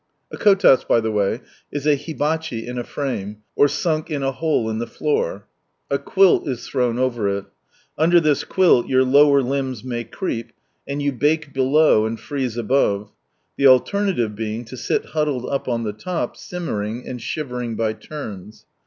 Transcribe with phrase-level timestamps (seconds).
[0.31, 1.41] A kotats, by the way,
[1.71, 5.45] is a hibachi in a frame, or sunk in a hole in the floor.
[5.91, 7.45] A quilt is thrown over it.
[7.99, 10.53] Under this quilt your lower limbs may creep,
[10.87, 13.11] and you bake below, and freeze above;
[13.57, 18.65] the alternative being to sit huddled up on the top, simmering, and shivering by turns.